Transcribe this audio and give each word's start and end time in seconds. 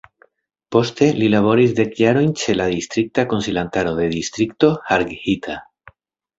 Poste 0.75 1.09
li 1.17 1.27
laboris 1.33 1.75
dek 1.81 1.93
jarojn 1.99 2.33
ĉe 2.45 2.57
la 2.57 2.67
distrikta 2.73 3.27
konsilantaro 3.35 3.95
de 4.03 4.11
Distrikto 4.17 4.73
Harghita. 4.91 5.63